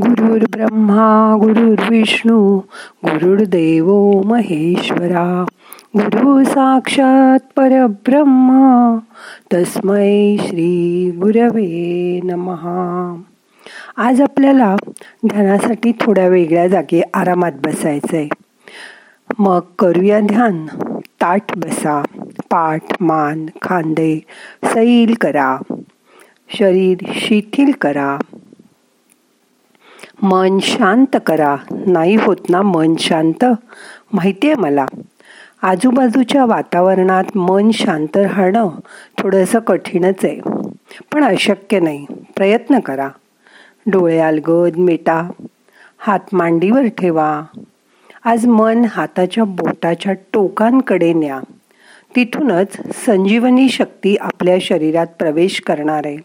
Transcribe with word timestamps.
गुरुर् 0.00 0.44
ब्रह्मा 0.50 1.36
गुरुर्विष्णू 1.40 2.58
गुरुर्देव 3.04 3.94
महेश्वरा 4.24 5.44
गुरु 5.96 6.44
साक्षात 6.44 7.38
परब्रह्मा 7.56 8.98
तस्मै 9.52 10.36
श्री 10.40 11.10
गुरवे 11.10 12.20
नमहा 12.24 13.14
आज 13.96 14.20
आपल्याला 14.20 14.76
ध्यानासाठी 15.26 15.92
थोड्या 16.00 16.28
वेगळ्या 16.28 16.68
जागी 16.68 17.02
आरामात 17.14 17.52
बसायचं 17.52 18.16
आहे 18.16 18.28
मग 19.38 19.60
करूया 19.78 20.20
ध्यान. 20.20 20.66
ताट 21.00 21.42
बसा 21.56 22.02
पाठ 22.50 22.82
मान 23.00 23.46
खांदे 23.62 24.22
सैल 24.64 25.14
करा. 25.20 25.58
शरीर 26.58 26.98
शिथिल 27.08 27.72
करा. 27.80 28.18
मन 30.24 30.58
शांत 30.62 31.16
करा. 31.26 31.56
नाही 31.86 32.14
होत 32.14 32.36
ना 32.48 32.62
मन 32.62 32.94
शांत? 32.98 33.44
माहिती 34.12 34.46
आहे 34.46 34.56
मला? 34.56 34.86
आजूबाजूच्या 35.62 36.44
वातावरणात 36.44 37.36
मन 37.36 37.70
शांत 37.70 38.16
राहणं 38.16 38.68
थोडंसं 39.18 39.58
कठीणच 39.58 40.24
आहे. 40.24 40.40
पण 41.12 41.24
अशक्य 41.24 41.80
नाही. 41.80 42.06
प्रयत्न 42.36 42.78
करा. 42.78 43.08
डोळे 43.86 44.18
अलगद 44.18 44.76
मिटा. 44.76 45.30
हात 45.98 46.20
मांडीवर 46.32 46.86
ठेवा. 46.86 47.42
आज 48.24 48.46
मन 48.46 48.84
हाताच्या 48.90 49.44
बोटाच्या 49.44 50.12
टोकांकडे 50.12 51.12
न्या. 51.12 51.40
तिथूनच 52.16 52.76
संजीवनी 53.06 53.68
शक्ती 53.68 54.16
आपल्या 54.16 54.56
शरीरात 54.60 55.06
प्रवेश 55.18 55.60
करणार 55.60 56.02
आहे. 56.04 56.16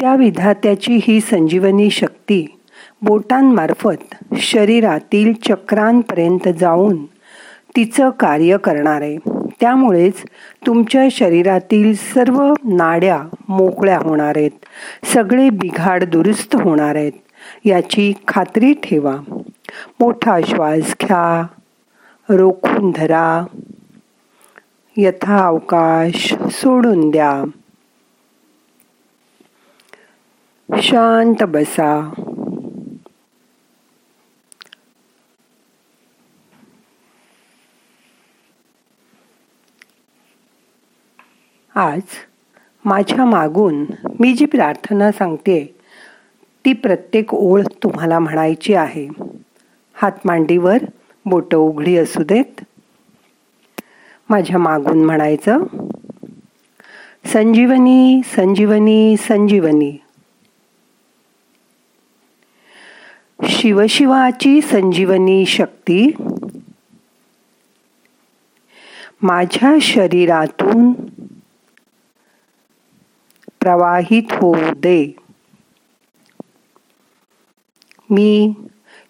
त्या 0.00 0.14
विधात्याची 0.14 0.98
ही 1.02 1.20
संजीवनी 1.20 1.90
शक्ती 1.90 2.54
बोटांमार्फत 3.02 4.14
शरीरातील 4.36 5.32
चक्रांपर्यंत 5.32 6.48
जाऊन 6.60 7.04
तिचं 7.76 8.10
कार्य 8.10 8.56
करणार. 8.56 9.00
आहे 9.00 9.16
त्यामुळेच 9.60 10.14
तुमच्या 10.66 11.08
शरीरातील 11.10 11.94
सर्व 11.94 12.52
नाड्या 12.64 13.22
मोकळ्या 13.48 13.98
होणार 13.98 14.32
आहेत 14.36 14.50
सगळे 15.06 15.50
बिघाड 15.50 16.04
दुरुस्त 16.04 16.56
होणार 16.56 16.94
आहेत 16.94 17.12
याची 17.64 18.12
खात्री 18.28 18.72
ठेवा. 18.72 19.16
मोठा 20.00 20.38
श्वास 20.46 20.94
घ्या. 21.02 21.46
रोखून 22.30 22.90
धरा. 22.96 23.44
यथा 24.96 25.46
अवकाश 25.46 26.34
सोडून 26.50 27.10
द्या. 27.10 27.44
शांत 30.82 31.42
बसा. 31.42 32.10
आज 41.78 42.00
माझ्या 42.84 43.24
मागून 43.24 43.84
मी 44.20 44.32
जी 44.32 44.44
प्रार्थना 44.44 45.12
सांगते 45.12 45.74
ती 46.64 46.72
प्रत्येक 46.72 47.34
ओळ 47.34 47.62
तुम्हाला 47.62 48.18
म्हणायची 48.18 48.74
आहे. 48.74 49.08
हात 49.94 50.12
मांडीवर 50.24 50.76
बोट 51.26 51.54
उघडी 51.54 51.96
असू 51.96 52.22
देत. 52.22 52.60
माझ्या 54.30 54.58
मागून 54.58 55.04
म्हणायचं 55.04 55.58
संजीवनी 57.32 58.20
संजीवनी 58.24 59.16
संजीवनी. 59.16 59.92
शिवशिवाची 63.48 64.60
संजीवनी 64.60 65.46
शक्ती 65.46 66.10
माझ्या 69.22 69.76
शरीरातून 69.82 70.92
प्रवाहित 73.60 74.22
होऊ 74.32 74.70
दे. 74.76 75.16
मी 78.10 78.52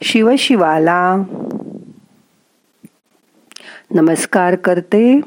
शिवशिवाला 0.02 1.16
नमस्कार 3.90 4.54
करते 4.54 5.20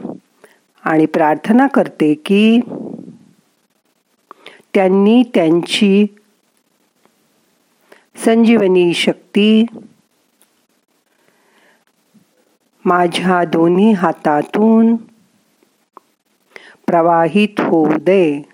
आणि 0.83 1.05
प्रार्थना 1.05 1.67
करते 1.67 2.13
की 2.13 2.59
त्यांनी 4.73 5.23
त्यांची 5.33 6.05
संजीवनी 8.25 8.93
शक्ती 8.93 9.65
माझ्या 12.85 13.43
दोन्ही 13.43 13.91
हातातून 13.91 14.95
प्रवाहित 16.87 17.61
होऊ 17.61 17.93
दे. 17.99 18.50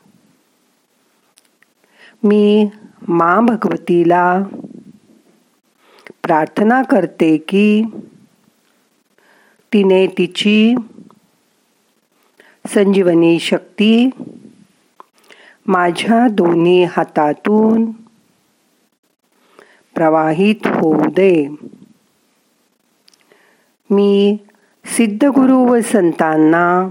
मी 2.23 2.69
मां 3.07 3.45
भगवतीला 3.45 4.43
प्रार्थना 6.23 6.81
करते 6.83 7.37
की 7.37 7.83
तिने 9.73 10.07
तिची 10.07 10.75
संजीवनी 12.67 13.39
शक्ती 13.39 14.09
माझ्या 15.67 16.27
दोन्ही 16.27 16.83
हातातून 16.83 17.91
प्रवाहित 19.95 20.67
होऊ 20.67 21.01
दे. 21.01 21.47
मी 23.89 24.37
सिद्धगुरु 24.85 25.57
व 25.57 25.79
संतांना 25.79 26.87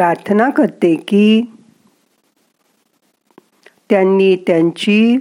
प्रार्थना 0.00 0.50
करते 0.50 0.94
की 0.94 1.42
त्यांनी 3.90 4.36
त्यांची 4.36 5.18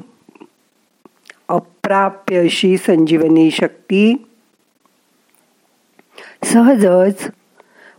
अप्राप्य 1.50 2.40
अशी 2.40 2.78
संजीवनी 2.78 3.52
शक्ती 3.52 4.26
सहजच 6.44 7.28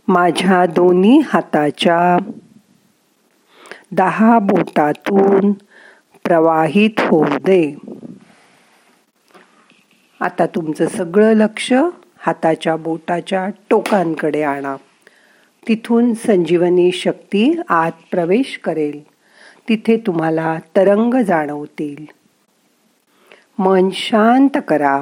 माझ्या 0.07 0.65
दोन्ही 0.65 1.19
हाताच्या 1.19 2.17
दहा 3.91 4.39
बोटातून 4.39 5.51
प्रवाहित 6.23 6.99
होऊ 6.99 7.25
दे. 7.25 7.75
आता 10.21 10.45
तुमचं 10.45 10.87
सगळं 10.87 11.33
लक्ष 11.33 11.73
हाताच्या 12.19 12.75
बोटाच्या 12.75 13.47
टोकांकडे 13.69 14.41
आणा. 14.41 14.75
तिथून 15.67 16.13
संजीवनी 16.13 16.91
शक्ती 16.91 17.59
आत 17.69 17.91
प्रवेश 18.11 18.59
करेल. 18.63 19.03
तिथे 19.69 19.97
तुम्हाला 19.97 20.59
तरंग 20.75 21.13
जाणवतील. 21.23 22.05
मन 23.57 23.89
शांत 23.93 24.57
करा. 24.67 25.01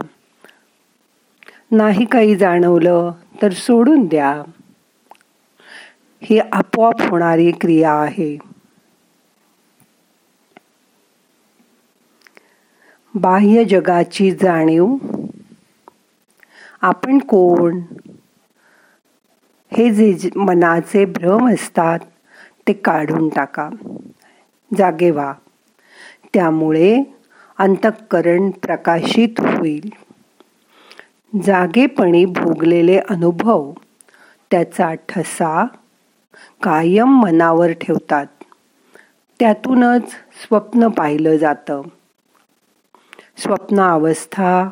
नाही 1.72 2.06
काही 2.06 2.36
जाणवलं 2.36 3.12
तर 3.42 3.52
सोडून 3.52 4.06
द्या. 4.06 4.44
ही 6.22 6.40
आपोआप 6.40 7.02
होणारी 7.10 7.52
क्रिया 7.52 7.94
आहे. 7.94 8.38
बाह्य 13.16 13.64
जगाची 13.64 14.32
जाणीव. 14.32 14.96
आपण 16.82 17.18
कोण? 17.18 17.80
हे 19.72 20.14
जे 20.14 20.30
मनाचे 20.36 21.06
भ्रम 21.06 21.54
असतात 21.54 22.00
ते 22.68 22.74
काढून 22.74 23.30
टाका. 23.30 23.70
जागे 24.78 25.12
व्हा. 25.12 25.34
त्यामुळे 26.34 27.04
अंतःकरण 27.58 28.50
प्रकाशित 28.50 29.30
होईल. 29.40 29.90
जागेपणी 31.44 32.26
भोगलेले 32.26 33.00
अनुभव 33.10 33.72
त्याचा 34.52 34.94
ठसा 34.94 35.66
कायम 36.64 37.22
मनावर 37.22 37.72
ठेवतात. 37.72 38.26
त्यातूनच 39.40 40.10
स्वप्न 40.10 40.88
पाहिलं 40.88 41.38
जातं. 41.38 41.82
स्वप्न 43.38 43.80
अवस्था 43.80 44.70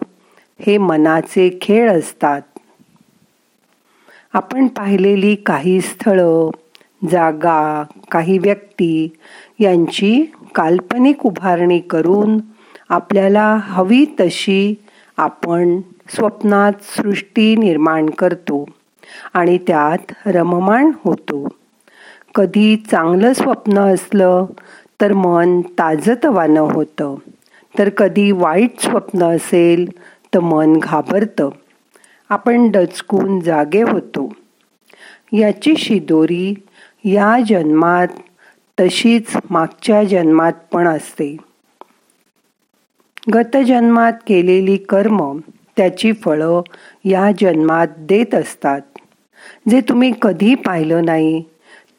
हे 0.62 0.77
मनाचे 0.77 1.57
खेळ 1.62 2.00
असतात. 2.00 2.42
आपण 4.33 4.68
पाहिलेली 4.68 5.35
काही 5.35 5.81
स्थळं 5.81 6.50
जागा 7.12 7.83
काही 8.12 8.38
व्यक्ती 8.38 9.15
यांची 9.59 10.31
काल्पनिक 10.56 11.25
उभारणी 11.25 11.79
करून 11.79 12.38
आपल्याला 12.89 13.57
हवी 13.62 14.06
तशी 14.19 14.75
आपण 15.18 15.81
स्वप्नात 16.09 16.71
सृष्टी 16.81 17.56
निर्माण 17.56 18.09
करतो 18.09 18.65
आणि 19.33 19.57
त्यात 19.57 20.27
रममाण 20.27 20.91
होतो. 21.03 21.47
कधी 22.35 22.75
चांगलं 22.75 23.33
स्वप्न 23.33 23.79
असलं 23.79 24.45
तर 25.01 25.13
मन 25.13 25.62
ताजतवानं 25.62 26.62
होतं. 26.62 27.15
तर 27.79 27.89
कधी 27.89 28.31
वाईट 28.31 28.79
स्वप्न 28.79 29.24
असेल 29.24 29.89
तर 30.33 30.39
मन 30.39 30.74
घाबरतं. 30.77 31.50
आपण 32.29 32.71
डचकून 32.71 33.39
जागे 33.39 33.81
होतो. 33.81 34.06
याची 35.33 35.75
शिदोरी 35.75 36.53
या 37.03 37.38
जन्मात 37.50 38.07
तशीच 38.79 39.38
मागच्या 39.50 40.03
जन्मात 40.03 40.53
पण 40.71 40.88
असते. 40.88 41.38
गत 43.33 43.57
जन्मात 43.68 44.13
केलेली 44.27 44.77
कर्म 44.77 45.38
त्याची 45.77 46.12
फळं 46.13 46.62
या 47.06 47.31
जन्मात 47.39 47.88
देत 47.97 48.35
असतात. 48.35 48.81
जे 49.69 49.81
तुम्ही 49.81 50.12
कधी 50.21 50.56
पाहिलं 50.56 51.06
नाही 51.06 51.44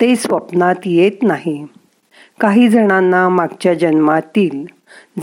ते 0.00 0.16
स्वप्नात 0.16 0.74
येत 0.84 1.22
नाही. 1.22 1.66
काही 2.40 2.68
जणांना 2.68 3.28
मागच्या 3.28 3.74
जन्मातील 3.74 4.64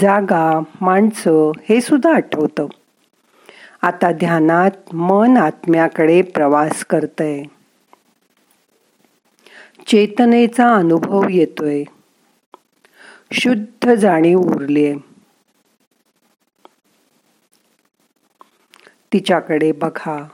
जागा 0.01 0.59
माणसं 0.81 1.51
हे 1.69 1.81
सुद्धा 1.81 2.15
आठवतं. 2.15 2.67
आता 3.81 4.11
ध्यानात 4.11 4.95
मन 4.95 5.37
आत्म्याकडे 5.37 6.21
प्रवास 6.21 6.85
करतंय. 6.85 7.43
चेतनेचा 9.87 10.75
अनुभव 10.75 11.29
येतोय. 11.29 11.83
शुद्ध 13.31 13.93
जाणीव 13.93 14.39
उरलीय. 14.39 14.95
तिच्याकडे 19.13 19.71
बघा. 19.71 20.27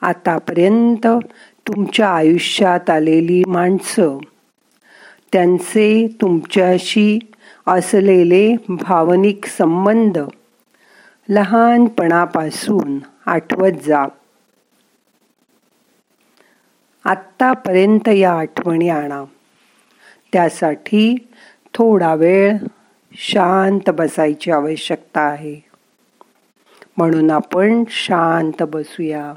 आतापर्यंत 0.00 1.06
तुमच्या 1.66 2.08
आयुष्यात 2.08 2.90
आलेली 2.90 3.42
माणसं 3.46 4.18
त्यांचे 5.32 6.16
तुमच्याशी 6.20 7.18
असलेले 7.66 8.54
भावनिक 8.68 9.44
संबंध 9.46 10.18
लहानपणापासून 11.28 12.98
आठवत 13.26 13.72
जा. 13.86 14.06
आत्तापर्यंत 17.06 18.08
या 18.08 18.32
आठवणी 18.32 18.88
आणा. 18.88 19.24
त्यासाठी 20.32 21.28
थोडा 21.74 22.14
वेळ 22.14 22.56
शांत 23.12 23.90
बसायची 23.90 24.50
आवश्यकता 24.50 25.20
आहे. 25.20 25.60
म्हणून 26.96 27.30
आपण 27.30 27.84
शांत 27.88 28.62
बसूया. 28.62 29.34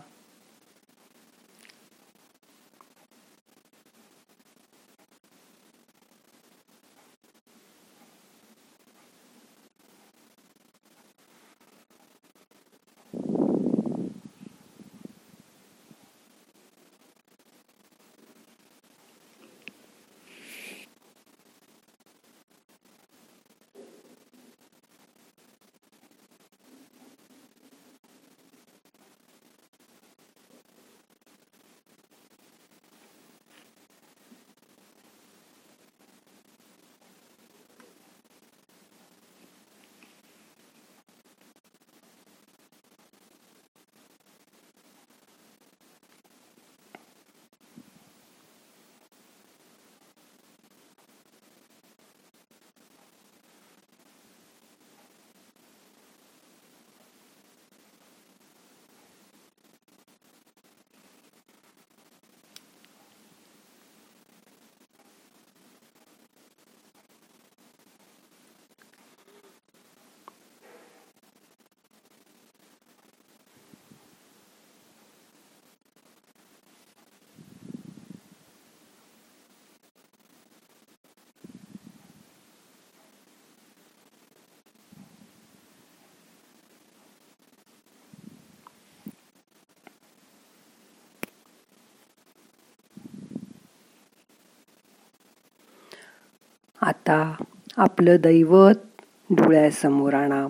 आता 96.90 97.44
आपलं 97.78 98.16
दैवत 98.20 99.02
डोळ्यासमोर 99.30 100.14
आणा. 100.14 100.48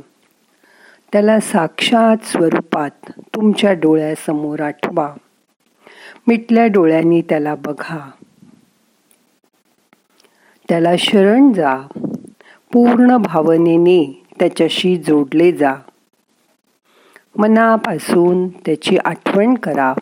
त्याला 1.11 1.39
साक्षात 1.39 2.25
स्वरूपात 2.25 3.11
तुमच्या 3.19 3.73
डोळ्यासमोर 3.73 4.59
आठवा. 4.59 5.13
मिटल्या 6.27 6.67
डोळ्यांनी 6.67 7.21
त्याला 7.21 7.55
बघा. 7.55 8.11
त्याला 10.69 10.91
शरण 10.99 11.53
जा. 11.53 11.77
पूर्ण 12.73 13.17
भावनेने 13.17 14.25
त्याच्याशी 14.39 14.97
जोडले 14.97 15.51
जा. 15.51 15.73
मनापासून 17.37 18.47
त्याची 18.47 18.97
आठवण 19.05 19.53
करा. 19.53 19.93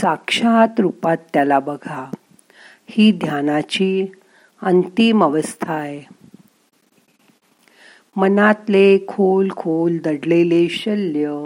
साक्षात 0.00 0.80
रूपात 0.80 1.16
त्याला 1.34 1.58
बघा. 1.58 2.10
ही 2.88 3.12
ध्यानाची 3.12 4.06
अंतिम 4.62 5.24
अवस्था 5.24 5.74
आहे. 5.74 6.02
मनातले 8.16 8.98
खोल 9.08 9.50
खोल 9.56 9.98
दडलेले 9.98 10.68
शल्य 10.68 11.42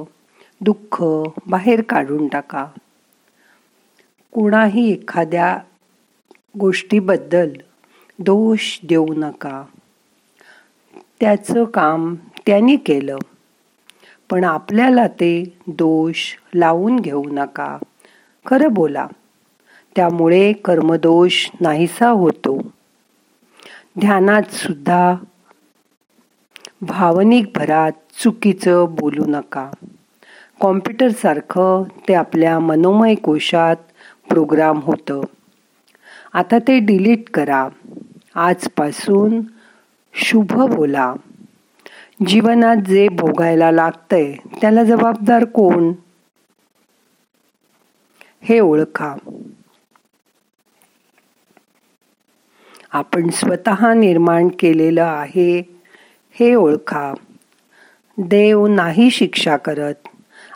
दुःख 0.61 1.05
बाहेर 1.47 1.83
काढून 1.83 2.29
टाका. 2.29 2.67
कुणाही 4.33 4.93
एखाद्या 4.93 5.59
गोष्टीबद्दल 6.61 7.51
दोष 8.19 8.79
देऊ 8.89 9.07
नका. 9.17 9.65
त्याचं 11.21 11.65
काम 11.65 12.15
त्यांनी 12.47 12.77
केलं 12.77 13.17
पण 14.31 14.45
आपल्याला 14.45 15.07
ते 15.07 15.59
दोष 15.67 16.17
लावून 16.55 16.97
घेऊ 16.97 17.25
नका. 17.33 17.79
खरं 18.47 18.73
बोला. 18.73 19.07
त्यामुळे 19.97 20.53
कर्मदोष 20.53 21.51
नाहीसा 21.61 22.09
होतो. 22.09 22.59
ध्यानात 24.01 24.43
सुद्धा 24.43 25.15
भावनिक 26.83 27.47
भरात 27.55 27.93
चुकीचं 28.23 28.87
बोलू 28.89 29.25
नका. 29.27 29.71
कॉम्प्युटर 30.61 31.09
सारखं 31.09 31.83
ते 32.09 32.15
आपल्या 32.15 32.59
मनोमय 32.59 33.15
कोशात 33.15 33.77
प्रोग्राम 34.29 34.79
होतं. 34.79 35.21
आता 36.33 36.59
ते 36.59 36.79
डिलीट 36.79 37.31
करा. 37.31 37.69
आजपासून 38.35 39.41
शुभ 40.15 40.75
बोला. 40.75 41.15
जीवनात 42.27 42.77
जे 42.77 43.09
भोगायला 43.09 43.71
लागतंय 43.71 44.33
त्याला 44.33 44.85
जबाबदार 44.85 45.45
कोण? 45.45 45.93
हे 48.49 48.61
ओळखा 48.61 49.15
आपण 52.93 53.29
स्वतः 53.29 53.95
निर्माण 53.95 54.49
केलेलं 54.49 55.03
आहे 55.03 55.59
हे 56.41 56.55
ओळखा 56.55 57.15
देव 58.19 58.67
नाही 58.67 59.11
शिक्षा 59.11 59.57
करत. 59.57 59.95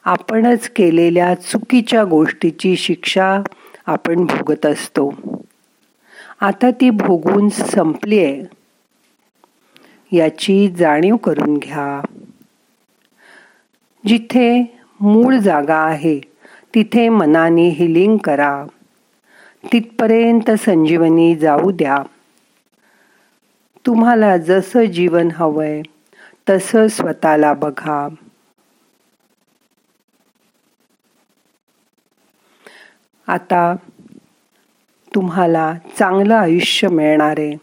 आपणच 0.04 0.70
केलेल्या 0.70 1.34
चुकीच्या 1.34 2.04
गोष्टीची 2.04 2.76
शिक्षा 2.76 3.42
आपण 3.86 4.24
भोगत 4.24 4.66
असतो. 4.66 5.12
आता 6.40 6.70
ती 6.70 6.90
भोगून 6.90 7.48
संपली 7.48 8.24
आहे 8.24 8.42
याची 10.16 10.70
जाणीव 10.70 11.16
करून 11.16 11.56
घ्या. 11.56 12.06
जिथे 14.06 14.78
मूळ 15.00 15.36
जागा 15.36 15.78
आहे 15.78 16.29
तिथे 16.74 17.08
मनाने 17.08 17.68
हिलिंग 17.68 18.16
करा. 18.16 18.66
तिथपर्यंत 19.72 20.50
संजीवनी 20.50 21.36
जाऊ 21.36 21.70
द्या. 21.70 22.02
तुम्हाला 23.86 24.36
जसं 24.36 24.84
जीवन 24.84 25.28
हवंय 25.34 25.82
तसं 26.48 26.88
स्वतःला 26.88 27.52
बघा. 27.52 28.08
आता 33.26 33.74
तुम्हाला 35.14 35.74
चांगलं 35.98 36.34
आयुष्य 36.34 36.88
मिळणार 36.88 37.34
आहे. 37.38 37.56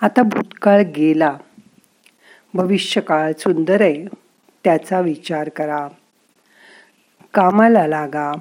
आता 0.00 0.22
भूतकाळ 0.22 0.82
गेला. 0.82 1.36
भविष्यकाळ 2.54 3.32
सुंदर 3.38 3.80
आहे. 3.80 4.06
त्याचा 4.64 5.00
विचार 5.00 5.48
करा. 5.48 5.88
कामाला 7.34 7.86
लागा 7.86 8.32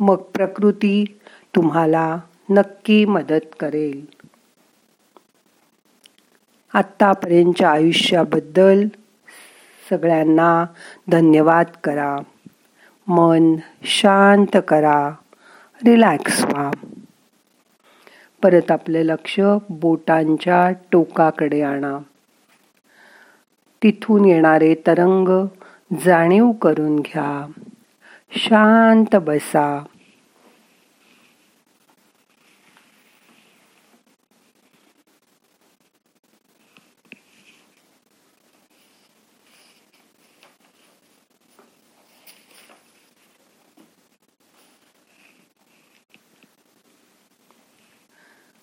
मग 0.00 0.16
प्रकृती 0.16 1.18
तुम्हाला 1.56 2.18
नक्की 2.50 3.04
मदत 3.04 3.46
करेल. 3.60 4.06
आत्तापर्यंतच्या 6.74 7.70
आयुष्याबद्दल 7.70 8.88
सगळ्यांना 9.90 10.64
धन्यवाद 11.08 11.66
करा. 11.84 12.16
मन 13.06 13.56
शांत 13.82 14.56
करा. 14.68 15.10
रिलॅक्स 15.86 16.44
व्हा. 16.44 16.70
परत 18.42 18.70
आपले 18.70 19.06
लक्ष 19.06 19.40
बोटांच्या 19.68 20.70
टोकाकडे 20.92 21.62
आणा. 21.62 21.98
तिथून 23.82 24.24
येणारे 24.24 24.74
तरंग 24.74 25.46
जाणीव 26.04 26.50
करून 26.50 26.96
घ्या. 26.96 27.46
शांत 28.32 29.16
बसा. 29.16 29.84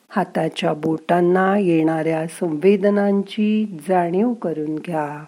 हाताच्या 0.09 0.73
बोटांना 0.73 1.57
येणाऱ्या 1.57 2.27
संवेदनांची 2.27 3.77
जाणीव 3.87 4.33
करून 4.33 4.75
घ्या. 4.75 5.23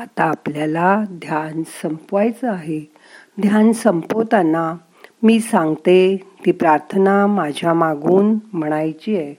आता 0.00 0.24
आपल्याला 0.24 1.04
ध्यान 1.08 1.62
संपवायचं 1.82 2.52
आहे. 2.52 2.92
ध्यान 3.40 3.72
संपवताना 3.72 4.74
मी 5.22 5.40
सांगते 5.40 6.16
ती 6.46 6.52
प्रार्थना 6.52 7.26
माझ्या 7.26 7.74
मागून 7.74 8.38
म्हणायची 8.52 9.16
आहे. 9.16 9.34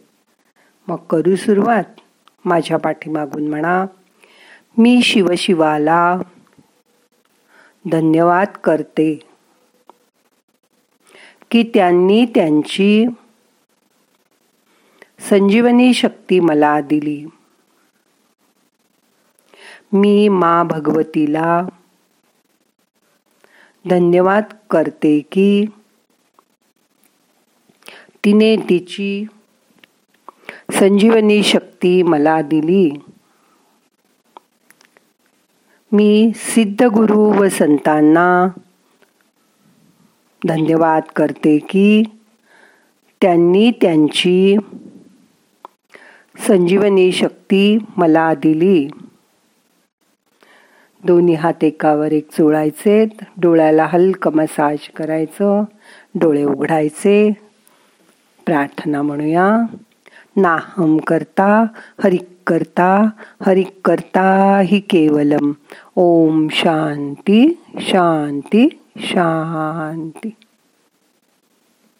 मग 0.87 0.95
करू 0.95 1.35
सुरुवात. 1.35 1.83
माझ्या 2.45 2.77
पाठीमागून 2.77 3.47
म्हणा 3.47 3.85
मी 4.77 5.01
शिवशिवाला 5.01 6.19
धन्यवाद 7.91 8.47
करते 8.63 9.19
की 11.51 11.63
त्यांनी 11.73 12.25
त्यांची 12.25 13.05
संजीवनी 15.29 15.93
शक्ती 15.93 16.39
मला 16.39 16.81
दिली. 16.81 17.25
मी 19.93 20.27
मा 20.29 20.63
भगवतीला 20.63 21.67
धन्यवाद 23.89 24.43
करते 24.69 25.19
की 25.19 25.65
तिने 28.25 28.55
तिची 28.69 29.25
संजीवनी 30.71 31.43
शक्ती 31.43 32.03
मला 32.03 32.41
दिली. 32.41 32.89
मी 35.91 36.31
सिद्ध 36.35 36.83
गुरु 36.83 37.19
व 37.19 37.47
संतांना 37.49 38.47
धन्यवाद 40.47 41.03
करते 41.15 41.57
की 41.57 42.03
त्यांनी 43.21 43.71
त्यांची 43.71 44.57
संजीवनी 46.47 47.11
शक्ती 47.11 47.77
मला 47.97 48.33
दिली. 48.33 48.87
दोन्ही 51.07 51.33
हात 51.33 51.63
एकावर 51.63 52.11
एक 52.11 52.31
चोळायचे 52.31 53.07
डोळ्याला 53.37 53.87
हलकं 53.89 54.31
मसाज 54.31 54.77
करायचं 54.95 55.63
डोळे 56.15 56.43
उघडायचे. 56.43 57.31
प्रार्थना 58.45 59.01
म्हणूया. 59.01 59.57
नाहम 60.35 60.97
करता 60.97 61.65
हरिक 62.03 62.23
करता 62.47 63.09
हरिक 63.45 63.79
करता 63.85 64.59
हि 64.65 64.79
केवलम. 64.79 65.51
ओम 65.95 66.47
शांती 66.51 67.61
शांती 67.79 68.79
शांती. 68.97 70.29